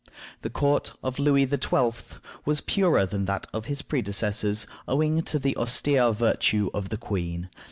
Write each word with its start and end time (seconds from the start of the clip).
The 0.41 0.49
court 0.49 0.93
of 1.03 1.19
Louis 1.19 1.45
XII. 1.47 1.93
was 2.43 2.59
purer 2.61 3.05
than 3.05 3.25
that 3.25 3.45
of 3.53 3.65
his 3.65 3.83
predecessors, 3.83 4.65
owing 4.87 5.21
to 5.21 5.37
the 5.37 5.55
austere 5.55 6.11
virtue 6.11 6.71
of 6.73 6.89
the 6.89 6.97
queen. 6.97 7.51